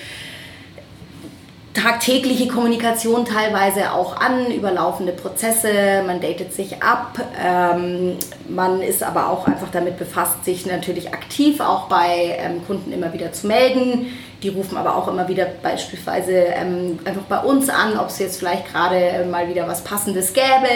[1.75, 8.17] tagtägliche Kommunikation teilweise auch an, über laufende Prozesse, man datet sich ab, ähm,
[8.49, 13.13] man ist aber auch einfach damit befasst, sich natürlich aktiv auch bei ähm, Kunden immer
[13.13, 14.07] wieder zu melden.
[14.43, 18.39] Die rufen aber auch immer wieder beispielsweise ähm, einfach bei uns an, ob es jetzt
[18.39, 20.69] vielleicht gerade äh, mal wieder was Passendes gäbe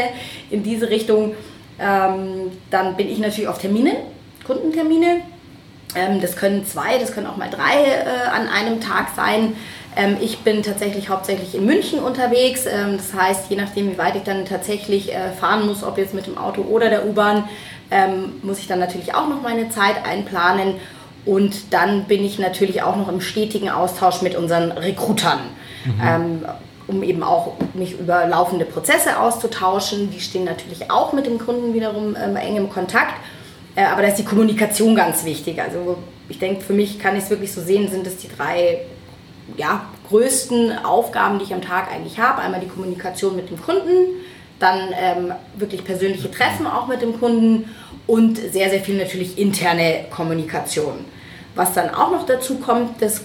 [0.50, 1.34] in diese Richtung.
[1.80, 3.92] Ähm, dann bin ich natürlich auf Termine,
[4.44, 5.22] Kundentermine.
[5.94, 9.54] Ähm, das können zwei, das können auch mal drei äh, an einem Tag sein.
[9.96, 12.66] Ähm, ich bin tatsächlich hauptsächlich in München unterwegs.
[12.66, 16.14] Ähm, das heißt, je nachdem, wie weit ich dann tatsächlich äh, fahren muss, ob jetzt
[16.14, 17.48] mit dem Auto oder der U-Bahn,
[17.90, 20.74] ähm, muss ich dann natürlich auch noch meine Zeit einplanen.
[21.24, 25.40] Und dann bin ich natürlich auch noch im stetigen Austausch mit unseren Recruitern.
[25.84, 26.44] Mhm.
[26.86, 30.12] um eben auch mich über laufende Prozesse auszutauschen.
[30.12, 33.14] Die stehen natürlich auch mit dem Kunden wiederum eng im Kontakt.
[33.74, 35.60] Äh, aber da ist die Kommunikation ganz wichtig.
[35.60, 38.80] Also ich denke, für mich kann ich es wirklich so sehen, sind es die drei
[39.56, 42.42] ja, größten Aufgaben, die ich am Tag eigentlich habe.
[42.42, 44.20] Einmal die Kommunikation mit dem Kunden,
[44.58, 47.68] dann ähm, wirklich persönliche Treffen auch mit dem Kunden
[48.06, 51.04] und sehr, sehr viel natürlich interne Kommunikation.
[51.54, 53.22] Was dann auch noch dazu kommt, das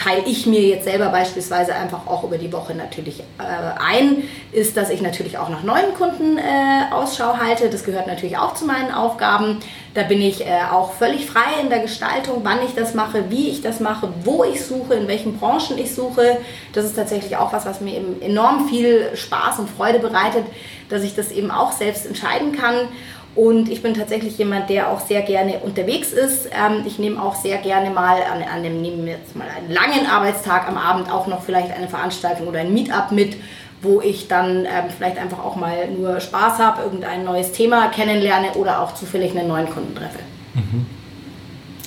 [0.00, 3.42] teile ich mir jetzt selber beispielsweise einfach auch über die Woche natürlich äh,
[3.78, 7.68] ein, ist, dass ich natürlich auch nach neuen Kunden äh, Ausschau halte.
[7.68, 9.58] Das gehört natürlich auch zu meinen Aufgaben.
[9.92, 13.50] Da bin ich äh, auch völlig frei in der Gestaltung, wann ich das mache, wie
[13.50, 16.38] ich das mache, wo ich suche, in welchen Branchen ich suche.
[16.72, 20.46] Das ist tatsächlich auch was, was mir eben enorm viel Spaß und Freude bereitet,
[20.88, 22.88] dass ich das eben auch selbst entscheiden kann.
[23.34, 26.46] Und ich bin tatsächlich jemand, der auch sehr gerne unterwegs ist.
[26.46, 30.06] Ähm, ich nehme auch sehr gerne mal an, an einem, nehmen jetzt mal einen langen
[30.06, 33.36] Arbeitstag am Abend auch noch vielleicht eine Veranstaltung oder ein Meetup mit,
[33.82, 38.52] wo ich dann ähm, vielleicht einfach auch mal nur Spaß habe, irgendein neues Thema kennenlerne
[38.54, 40.18] oder auch zufällig einen neuen Kunden treffe.
[40.54, 40.86] Mhm.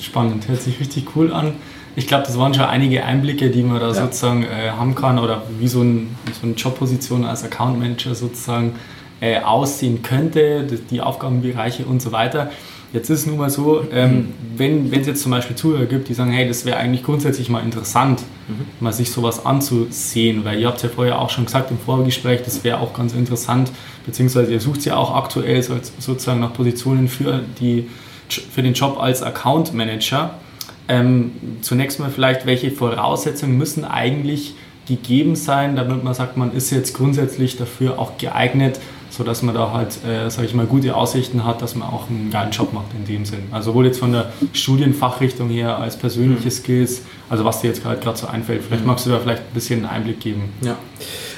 [0.00, 1.54] Spannend, hört sich richtig cool an.
[1.96, 3.94] Ich glaube, das waren schon einige Einblicke, die man da ja.
[3.94, 8.74] sozusagen äh, haben kann oder wie so, ein, so eine Jobposition als Account Manager sozusagen
[9.20, 12.50] äh, aussehen könnte, die Aufgabenbereiche und so weiter.
[12.94, 16.14] Jetzt ist es nun mal so, ähm, wenn es jetzt zum Beispiel Zuhörer gibt, die
[16.14, 18.66] sagen, hey, das wäre eigentlich grundsätzlich mal interessant, mhm.
[18.78, 22.62] mal sich sowas anzusehen, weil ihr habt ja vorher auch schon gesagt im Vorgespräch, das
[22.62, 23.72] wäre auch ganz interessant,
[24.06, 27.88] beziehungsweise ihr sucht ja auch aktuell sozusagen nach Positionen für, die,
[28.28, 30.38] für den Job als Account Manager.
[30.86, 34.54] Ähm, zunächst mal vielleicht, welche Voraussetzungen müssen eigentlich
[34.86, 38.78] gegeben sein, damit man sagt, man ist jetzt grundsätzlich dafür auch geeignet,
[39.16, 42.30] sodass man da halt, äh, sage ich mal, gute Aussichten hat, dass man auch einen
[42.30, 43.44] geilen Job macht in dem Sinn.
[43.52, 46.50] Also sowohl jetzt von der Studienfachrichtung her als persönliche mhm.
[46.50, 48.62] Skills, also was dir jetzt gerade so einfällt.
[48.64, 48.88] Vielleicht mhm.
[48.88, 50.52] magst du da vielleicht ein bisschen einen Einblick geben.
[50.62, 50.76] Ja,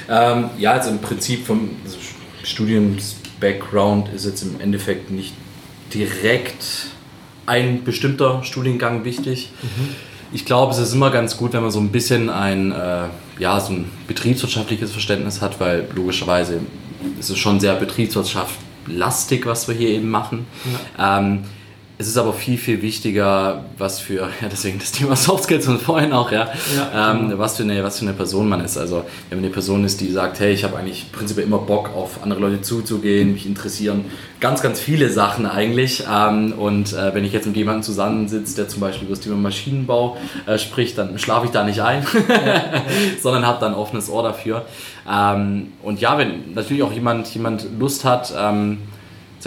[0.09, 1.97] ähm, ja also im Prinzip vom also
[2.43, 5.33] Studiens-Background ist jetzt im Endeffekt nicht
[5.93, 6.87] direkt
[7.45, 9.51] ein bestimmter Studiengang wichtig.
[9.61, 9.95] Mhm.
[10.33, 13.03] Ich glaube, es ist immer ganz gut, wenn man so ein bisschen ein, äh,
[13.39, 16.59] ja, so ein betriebswirtschaftliches Verständnis hat, weil logischerweise
[17.19, 20.47] es ist schon sehr betriebswirtschaftlastig, was wir hier eben machen.
[20.97, 21.19] Ja.
[21.19, 21.43] Ähm,
[21.99, 25.81] es ist aber viel, viel wichtiger, was für, ja, deswegen das Thema Soft Skills und
[25.81, 27.39] vorhin auch, ja, ja ähm, genau.
[27.39, 28.77] was, für eine, was für eine Person man ist.
[28.77, 31.89] Also, wenn man eine Person ist, die sagt, hey, ich habe eigentlich prinzipiell immer Bock,
[31.95, 34.05] auf andere Leute zuzugehen, mich interessieren
[34.39, 36.03] ganz, ganz viele Sachen eigentlich.
[36.11, 39.35] Ähm, und äh, wenn ich jetzt mit jemandem zusammensitze, der zum Beispiel über das Thema
[39.37, 42.05] Maschinenbau äh, spricht, dann schlafe ich da nicht ein,
[43.21, 44.65] sondern habe dann offenes Ohr dafür.
[45.11, 48.77] Ähm, und ja, wenn natürlich auch jemand, jemand Lust hat, ähm,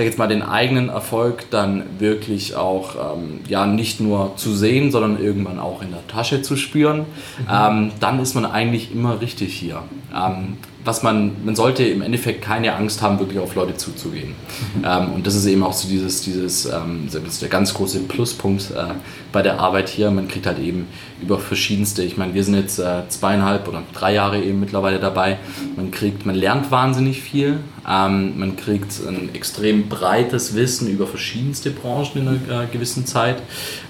[0.00, 4.90] sag jetzt mal, den eigenen Erfolg dann wirklich auch ähm, ja, nicht nur zu sehen,
[4.90, 7.04] sondern irgendwann auch in der Tasche zu spüren, mhm.
[7.52, 9.82] ähm, dann ist man eigentlich immer richtig hier.
[10.14, 14.34] Ähm, was man, man sollte im Endeffekt keine Angst haben, wirklich auf Leute zuzugehen.
[14.76, 14.84] Mhm.
[14.84, 18.00] Ähm, und das ist eben auch so dieses, dieses ähm, das ist der ganz große
[18.00, 18.94] Pluspunkt äh,
[19.32, 20.10] bei der Arbeit hier.
[20.10, 20.88] Man kriegt halt eben
[21.22, 25.38] über verschiedenste, ich meine, wir sind jetzt äh, zweieinhalb oder drei Jahre eben mittlerweile dabei.
[25.76, 27.58] Man kriegt, man lernt wahnsinnig viel.
[27.88, 33.36] Ähm, man kriegt ein extrem breites Wissen über verschiedenste Branchen in einer äh, gewissen Zeit.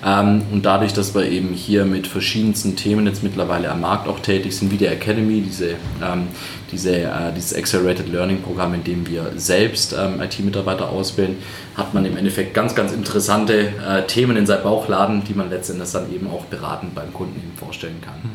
[0.05, 4.21] Ähm, und dadurch, dass wir eben hier mit verschiedensten Themen jetzt mittlerweile am Markt auch
[4.21, 5.71] tätig sind, wie der Academy, diese
[6.03, 6.29] ähm,
[6.71, 11.37] diese, äh, dieses Accelerated Learning Programm, in dem wir selbst ähm, IT-Mitarbeiter ausbilden,
[11.77, 15.91] hat man im Endeffekt ganz, ganz interessante äh, Themen in seinem Bauchladen, die man letztendlich
[15.91, 18.17] dann eben auch beratend beim Kunden eben vorstellen kann.
[18.23, 18.31] Mhm.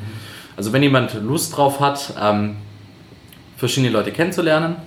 [0.58, 2.58] Also wenn jemand Lust drauf hat, ähm,
[3.58, 4.78] verschiedene Leute kennenzulernen,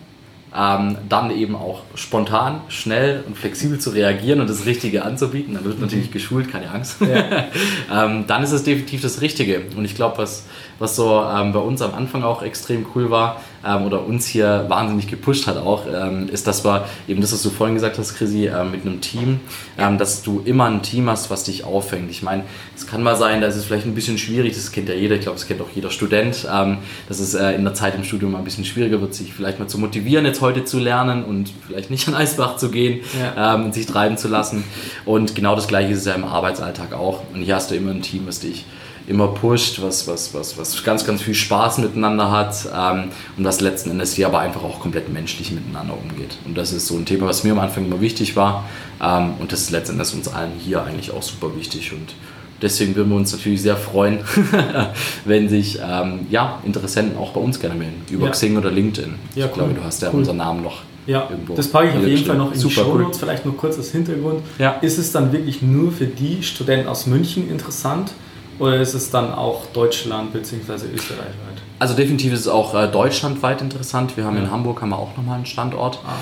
[0.57, 5.55] ähm, dann eben auch spontan, schnell und flexibel zu reagieren und das Richtige anzubieten.
[5.55, 5.83] Dann wird mhm.
[5.83, 6.97] natürlich geschult, keine Angst.
[7.01, 7.49] Ja.
[8.05, 9.63] ähm, dann ist es definitiv das Richtige.
[9.77, 10.47] Und ich glaube, was,
[10.79, 14.67] was so ähm, bei uns am Anfang auch extrem cool war ähm, oder uns hier
[14.69, 18.15] wahnsinnig gepusht hat auch, ähm, ist, dass wir eben das, was du vorhin gesagt hast,
[18.15, 19.41] Chrissy, äh, mit einem Team,
[19.77, 22.11] ähm, dass du immer ein Team hast, was dich auffängt.
[22.11, 22.45] Ich meine,
[22.77, 25.23] es kann mal sein, dass es vielleicht ein bisschen schwierig, das kennt ja jeder, ich
[25.23, 26.45] glaube, das kennt auch jeder Student,
[27.09, 29.59] dass es äh, in der Zeit im Studium mal ein bisschen schwieriger wird, sich vielleicht
[29.59, 33.01] mal zu motivieren, jetzt heute zu lernen und vielleicht nicht an Eisbach zu gehen
[33.37, 33.55] ja.
[33.55, 34.65] ähm, und sich treiben zu lassen.
[35.05, 37.23] Und genau das gleiche ist es ja im Arbeitsalltag auch.
[37.33, 38.65] Und hier hast du immer ein Team, was dich
[39.09, 43.05] immer pusht, was, was, was, was ganz, ganz viel Spaß miteinander hat ähm,
[43.37, 46.37] und was letzten Endes hier aber einfach auch komplett menschlich miteinander umgeht.
[46.45, 48.65] Und das ist so ein Thema, was mir am Anfang immer wichtig war
[49.03, 52.15] ähm, und das ist letzten Endes uns allen hier eigentlich auch super wichtig und
[52.61, 54.19] deswegen würden wir uns natürlich sehr freuen,
[55.25, 58.33] wenn sich ähm, ja, Interessenten auch bei uns gerne melden, über ja.
[58.33, 59.15] Xing oder LinkedIn.
[59.35, 59.55] Ja, ich cool.
[59.55, 60.19] glaube, du hast ja cool.
[60.19, 61.55] unseren Namen noch ja, irgendwo.
[61.55, 63.21] Das packe ich auf jeden Fall noch in die Show Notes, cool.
[63.21, 64.43] vielleicht nur kurz als Hintergrund.
[64.59, 64.73] Ja.
[64.83, 68.13] Ist es dann wirklich nur für die Studenten aus München interessant
[68.59, 70.73] oder ist es dann auch Deutschland bzw.
[70.95, 71.63] Österreich weit?
[71.81, 74.17] Also definitiv ist es auch äh, deutschlandweit interessant.
[74.17, 74.43] Wir haben ja.
[74.43, 76.01] in Hamburg haben wir auch nochmal einen Standort.
[76.05, 76.15] Ah,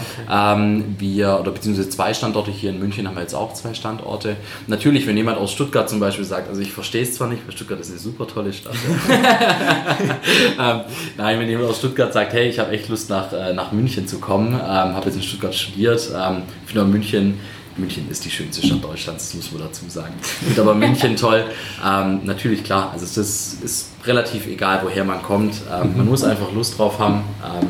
[0.53, 0.61] okay.
[0.61, 4.37] ähm, wir, oder beziehungsweise zwei Standorte, hier in München haben wir jetzt auch zwei Standorte.
[4.66, 7.55] Natürlich, wenn jemand aus Stuttgart zum Beispiel sagt, also ich verstehe es zwar nicht, weil
[7.55, 8.75] Stuttgart ist eine super tolle Stadt.
[9.09, 10.81] ähm,
[11.16, 14.07] nein, wenn jemand aus Stuttgart sagt, hey, ich habe echt Lust nach, äh, nach München
[14.07, 17.40] zu kommen, ähm, habe jetzt in Stuttgart studiert, ähm, finde München
[17.77, 20.15] München ist die schönste Stadt Deutschlands, das muss man dazu sagen.
[20.49, 21.45] Und aber München toll.
[21.85, 25.55] Ähm, natürlich klar, also es ist, ist, relativ egal, woher man kommt.
[25.71, 27.69] Ähm, man muss einfach Lust drauf haben, ähm,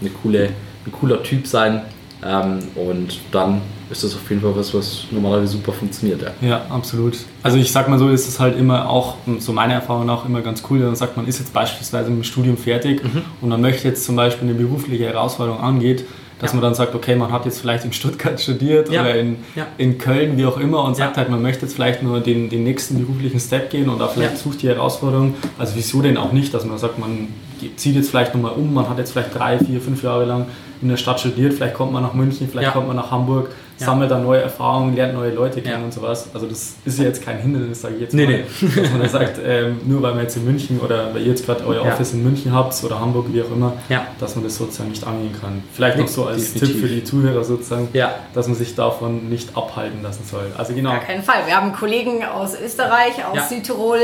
[0.00, 0.50] eine coole,
[0.86, 1.82] ein cooler Typ sein
[2.24, 6.20] ähm, und dann ist das auf jeden Fall was, was normalerweise super funktioniert.
[6.22, 6.48] Ja.
[6.48, 7.16] ja, absolut.
[7.42, 10.42] Also ich sag mal so, ist es halt immer auch, so meiner Erfahrung nach, immer
[10.42, 13.22] ganz cool, wenn man sagt, man ist jetzt beispielsweise mit dem Studium fertig mhm.
[13.40, 16.04] und man möchte jetzt zum Beispiel eine berufliche Herausforderung angeht,
[16.38, 16.56] dass ja.
[16.56, 19.02] man dann sagt, okay, man hat jetzt vielleicht in Stuttgart studiert ja.
[19.02, 19.66] oder in, ja.
[19.76, 22.64] in Köln, wie auch immer, und sagt halt, man möchte jetzt vielleicht nur den, den
[22.64, 25.34] nächsten beruflichen Step gehen und da vielleicht sucht die Herausforderung.
[25.58, 27.28] Also wieso denn auch nicht, dass man sagt, man
[27.76, 30.46] zieht jetzt vielleicht nochmal um, man hat jetzt vielleicht drei, vier, fünf Jahre lang
[30.80, 33.86] in der Stadt studiert, vielleicht kommt man nach München, vielleicht kommt man nach Hamburg ja.
[33.86, 35.84] sammelt dann neue Erfahrungen, lernt neue Leute kennen ja.
[35.84, 36.28] und sowas.
[36.34, 38.44] Also das ist ja jetzt kein Hindernis, sage ich jetzt nee, mal.
[38.60, 38.82] Nee.
[38.82, 41.64] Dass man sagt, ähm, nur weil man jetzt in München oder weil ihr jetzt gerade
[41.66, 41.92] euer ja.
[41.92, 43.72] Office in München habt oder Hamburg, wie auch immer,
[44.18, 45.62] dass man das sozusagen nicht angehen kann.
[45.72, 46.68] Vielleicht noch so als Definitiv.
[46.68, 47.88] Tipp für die Zuhörer sozusagen,
[48.34, 50.46] dass man sich davon nicht abhalten lassen soll.
[50.56, 50.90] Also genau.
[50.90, 51.46] Gar keinen Fall.
[51.46, 54.00] Wir haben Kollegen aus Österreich, aus Südtirol,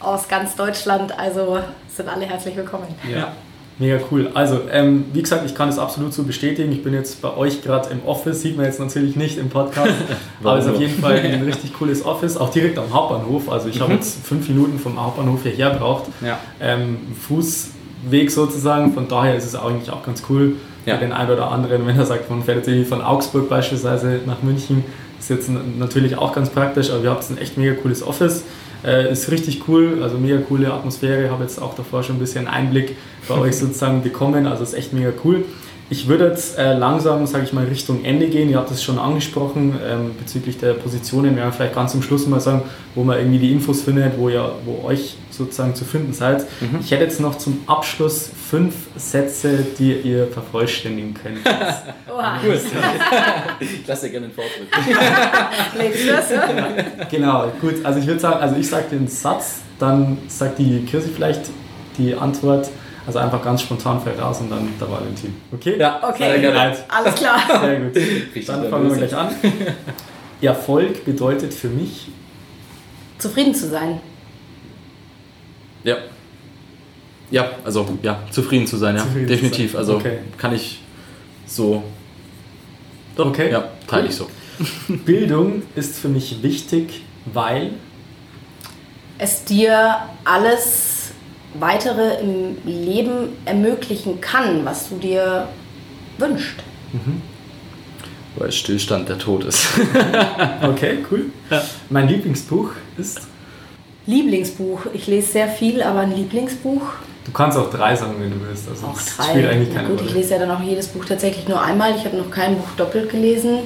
[0.00, 2.86] aus ganz Deutschland, also sind alle herzlich willkommen.
[3.10, 3.32] Ja.
[3.78, 4.30] Mega cool.
[4.34, 6.70] Also, ähm, wie gesagt, ich kann es absolut so bestätigen.
[6.70, 9.92] Ich bin jetzt bei euch gerade im Office, sieht man jetzt natürlich nicht im Podcast,
[10.44, 13.50] aber es ist auf jeden Fall ein richtig cooles Office, auch direkt am Hauptbahnhof.
[13.50, 13.82] Also, ich mhm.
[13.82, 16.04] habe jetzt fünf Minuten vom Hauptbahnhof hierher braucht.
[16.24, 16.38] Ja.
[16.60, 20.52] Ähm, Fußweg sozusagen, von daher ist es eigentlich auch ganz cool
[20.86, 20.94] ja.
[20.94, 24.42] für den einen oder anderen, wenn er sagt, man fährt jetzt von Augsburg beispielsweise nach
[24.42, 24.84] München.
[25.18, 28.44] Ist jetzt natürlich auch ganz praktisch, aber wir haben ein echt mega cooles Office.
[28.84, 31.30] Äh, ist richtig cool, also mega coole Atmosphäre.
[31.30, 32.96] Habe jetzt auch davor schon ein bisschen Einblick
[33.28, 35.44] bei euch sozusagen bekommen, also ist echt mega cool.
[35.90, 38.48] Ich würde jetzt äh, langsam, sage ich mal, Richtung Ende gehen.
[38.48, 41.36] Ihr habt es schon angesprochen ähm, bezüglich der Positionen.
[41.36, 42.62] Wir werden vielleicht ganz zum Schluss mal sagen,
[42.94, 46.46] wo man irgendwie die Infos findet, wo ihr, wo euch sozusagen zu finden seid.
[46.60, 46.78] Mhm.
[46.80, 51.40] Ich hätte jetzt noch zum Abschluss fünf Sätze, die ihr vervollständigen könnt.
[52.10, 52.38] Oha.
[52.38, 52.60] Gut.
[53.60, 54.68] ich lasse dir gerne den Vortritt.
[57.10, 57.10] genau.
[57.10, 57.84] genau, gut.
[57.84, 61.42] Also ich würde sagen, also ich sage den Satz, dann sagt die Kirsi vielleicht
[61.98, 62.70] die Antwort
[63.06, 65.34] also einfach ganz spontan fällt raus und dann der Valentin.
[65.52, 65.78] Okay?
[65.78, 66.40] Ja, okay.
[66.40, 67.38] Sehr Alles klar.
[67.60, 67.96] Sehr gut.
[67.96, 69.28] Richtig dann fangen wir gleich an.
[70.40, 72.08] Erfolg bedeutet für mich
[73.18, 74.00] zufrieden zu sein.
[75.82, 75.96] Ja.
[77.30, 79.02] Ja, also ja, zufrieden zu sein, ja.
[79.02, 79.72] Zufrieden definitiv.
[79.72, 79.80] Sein.
[79.80, 80.18] Also okay.
[80.36, 80.80] kann ich
[81.46, 81.82] so.
[83.16, 83.50] Doch, okay.
[83.50, 84.28] Ja, teile ich so.
[84.88, 87.72] Bildung ist für mich wichtig, weil
[89.18, 90.93] es dir alles
[91.54, 95.48] weitere im Leben ermöglichen kann, was du dir
[96.18, 96.56] wünschst.
[96.92, 97.22] Mhm.
[98.36, 99.68] Weil Stillstand der Tod ist.
[100.62, 101.26] okay, cool.
[101.50, 101.62] Ja.
[101.88, 103.20] Mein Lieblingsbuch ist?
[104.06, 104.86] Lieblingsbuch.
[104.92, 106.82] Ich lese sehr viel, aber ein Lieblingsbuch.
[107.24, 108.68] Du kannst auch drei sagen, wenn du willst.
[108.68, 109.30] Also auch drei.
[109.30, 110.08] Spielt eigentlich keine Gut, Rolle.
[110.08, 111.94] ich lese ja dann auch jedes Buch tatsächlich nur einmal.
[111.96, 113.60] Ich habe noch kein Buch doppelt gelesen.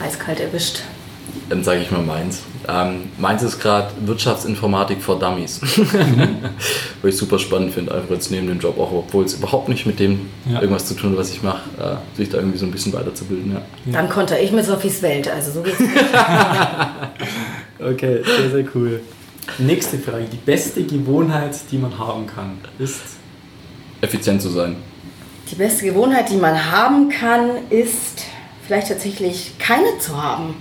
[0.00, 0.80] Eiskalt erwischt.
[1.48, 2.42] Dann sage ich mal meins.
[2.68, 5.60] Ähm, meins ist gerade Wirtschaftsinformatik for Dummies.
[7.02, 9.86] Weil ich super spannend finde, einfach jetzt neben dem Job, auch obwohl es überhaupt nicht
[9.86, 10.60] mit dem ja.
[10.60, 13.52] irgendwas zu tun hat, was ich mache, äh, sich da irgendwie so ein bisschen weiterzubilden.
[13.52, 13.62] Ja.
[13.92, 15.78] Dann konnte ich mit Sophies Welt, also so geht's
[17.78, 19.00] Okay, sehr, sehr cool.
[19.58, 20.24] Nächste Frage.
[20.24, 23.00] Die beste Gewohnheit, die man haben kann, ist?
[24.00, 24.76] Effizient zu sein.
[25.50, 28.24] Die beste Gewohnheit, die man haben kann, ist
[28.66, 30.56] vielleicht tatsächlich keine zu haben.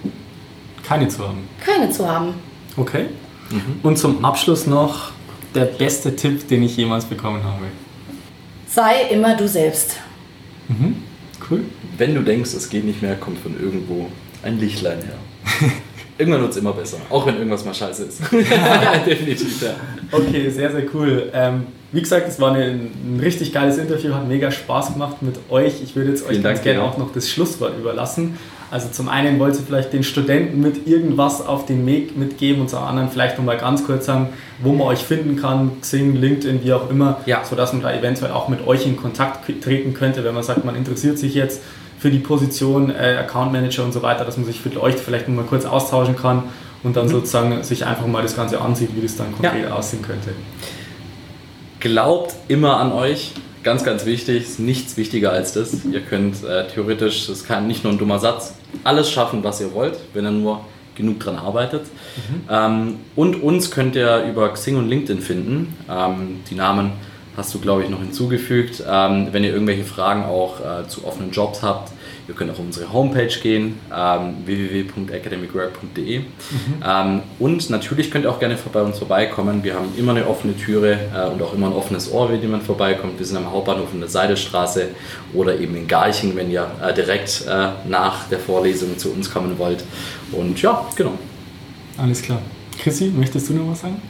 [0.87, 1.47] Keine zu haben?
[1.63, 2.33] Keine zu haben.
[2.77, 3.05] Okay.
[3.49, 3.79] Mhm.
[3.83, 5.11] Und zum Abschluss noch
[5.53, 7.65] der beste Tipp, den ich jemals bekommen habe.
[8.67, 9.97] Sei immer du selbst.
[10.67, 10.97] Mhm.
[11.49, 11.61] Cool.
[11.97, 14.07] Wenn du denkst, es geht nicht mehr, kommt von irgendwo
[14.43, 15.71] ein Lichtlein her.
[16.17, 18.21] Irgendwann wird es immer besser, auch wenn irgendwas mal scheiße ist.
[19.05, 19.75] Definitiv, ja.
[20.13, 21.29] Okay, sehr, sehr cool.
[21.33, 25.35] Ähm, wie gesagt, es war eine, ein richtig geiles Interview, hat mega Spaß gemacht mit
[25.49, 25.81] euch.
[25.83, 28.37] Ich würde jetzt Vielen euch ganz gerne auch noch das Schlusswort überlassen.
[28.71, 32.69] Also zum einen wollt ihr vielleicht den Studenten mit irgendwas auf den Weg mitgeben und
[32.69, 34.29] zum anderen vielleicht nochmal ganz kurz sagen,
[34.61, 37.43] wo man euch finden kann, Xing, LinkedIn, wie auch immer, ja.
[37.43, 40.75] sodass man da eventuell auch mit euch in Kontakt treten könnte, wenn man sagt, man
[40.75, 41.61] interessiert sich jetzt
[41.99, 45.27] für die Position äh, Account Manager und so weiter, dass man sich mit euch vielleicht
[45.27, 46.43] nochmal kurz austauschen kann
[46.83, 47.11] und dann mhm.
[47.11, 49.75] sozusagen sich einfach mal das Ganze ansieht, wie das dann konkret ja.
[49.75, 50.31] aussehen könnte.
[51.79, 53.33] Glaubt immer an euch,
[53.65, 55.83] ganz, ganz wichtig, ist nichts wichtiger als das.
[55.83, 58.53] Ihr könnt äh, theoretisch, das kann nicht nur ein dummer Satz,
[58.85, 60.61] alles schaffen, was ihr wollt, wenn ihr nur
[60.93, 61.81] genug dran arbeitet.
[61.81, 62.41] Mhm.
[62.49, 65.75] Ähm, und uns könnt ihr über Xing und LinkedIn finden.
[65.89, 66.91] Ähm, die Namen
[67.35, 68.83] hast du, glaube ich, noch hinzugefügt.
[68.87, 71.91] Ähm, wenn ihr irgendwelche Fragen auch äh, zu offenen Jobs habt,
[72.27, 76.19] Ihr könnt auch auf unsere Homepage gehen, ähm, www.academicwork.de.
[76.19, 76.25] Mhm.
[76.83, 79.63] Ähm, und natürlich könnt ihr auch gerne bei uns vorbeikommen.
[79.63, 82.63] Wir haben immer eine offene Türe äh, und auch immer ein offenes Ohr, wenn jemand
[82.63, 83.19] vorbeikommt.
[83.19, 84.89] Wir sind am Hauptbahnhof in der Seidelstraße
[85.33, 89.57] oder eben in Garching, wenn ihr äh, direkt äh, nach der Vorlesung zu uns kommen
[89.59, 89.83] wollt.
[90.31, 91.13] Und ja, genau.
[91.97, 92.41] Alles klar.
[92.79, 94.01] Chrissy, möchtest du noch was sagen?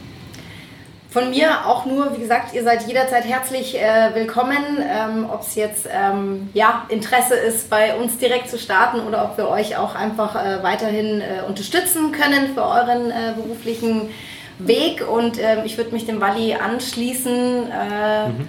[1.16, 5.54] Von mir auch nur, wie gesagt, ihr seid jederzeit herzlich äh, willkommen, ähm, ob es
[5.54, 9.94] jetzt ähm, ja, Interesse ist, bei uns direkt zu starten oder ob wir euch auch
[9.94, 14.10] einfach äh, weiterhin äh, unterstützen können für euren äh, beruflichen
[14.58, 15.08] Weg.
[15.08, 17.70] Und ähm, ich würde mich dem Walli anschließen.
[17.70, 18.48] Äh, mhm.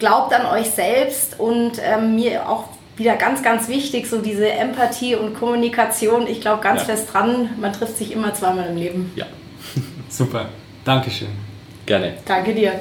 [0.00, 2.64] Glaubt an euch selbst und ähm, mir auch
[2.96, 6.26] wieder ganz, ganz wichtig, so diese Empathie und Kommunikation.
[6.26, 6.86] Ich glaube ganz ja.
[6.86, 9.12] fest dran, man trifft sich immer zweimal im Leben.
[9.14, 9.26] Ja,
[10.08, 10.46] super.
[10.84, 11.51] Dankeschön.
[11.92, 12.14] Gerne.
[12.24, 12.80] Danke dir.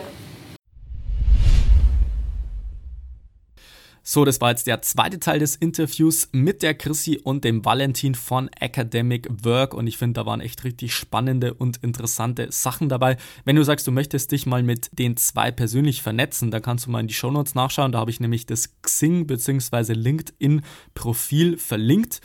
[4.04, 8.16] So, das war jetzt der zweite Teil des Interviews mit der Chrissy und dem Valentin
[8.16, 13.18] von Academic Work und ich finde, da waren echt richtig spannende und interessante Sachen dabei.
[13.44, 16.90] Wenn du sagst, du möchtest dich mal mit den zwei persönlich vernetzen, dann kannst du
[16.90, 17.92] mal in die Shownotes nachschauen.
[17.92, 19.92] Da habe ich nämlich das Xing bzw.
[19.92, 20.62] LinkedIn
[20.94, 22.22] Profil verlinkt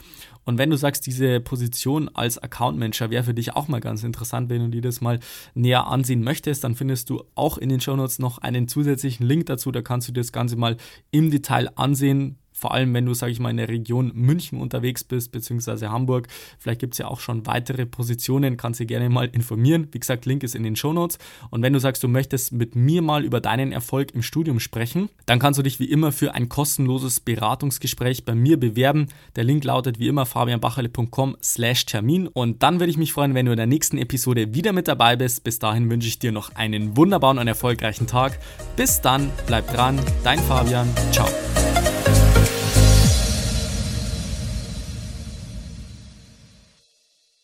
[0.46, 4.04] und wenn du sagst, diese Position als Account Manager wäre für dich auch mal ganz
[4.04, 5.18] interessant, wenn du dir das mal
[5.54, 9.46] näher ansehen möchtest, dann findest du auch in den Show Notes noch einen zusätzlichen Link
[9.46, 9.72] dazu.
[9.72, 10.76] Da kannst du dir das Ganze mal
[11.10, 15.04] im Detail ansehen vor allem wenn du, sage ich mal, in der Region München unterwegs
[15.04, 16.28] bist, beziehungsweise Hamburg.
[16.58, 19.88] Vielleicht gibt es ja auch schon weitere Positionen, kannst du gerne mal informieren.
[19.92, 21.18] Wie gesagt, Link ist in den Show Notes.
[21.50, 25.10] Und wenn du sagst, du möchtest mit mir mal über deinen Erfolg im Studium sprechen,
[25.26, 29.08] dann kannst du dich wie immer für ein kostenloses Beratungsgespräch bei mir bewerben.
[29.36, 32.26] Der Link lautet wie immer fabianbacherle.com slash Termin.
[32.26, 35.16] Und dann würde ich mich freuen, wenn du in der nächsten Episode wieder mit dabei
[35.16, 35.44] bist.
[35.44, 38.38] Bis dahin wünsche ich dir noch einen wunderbaren und erfolgreichen Tag.
[38.76, 40.88] Bis dann, bleib dran, dein Fabian.
[41.12, 41.28] Ciao.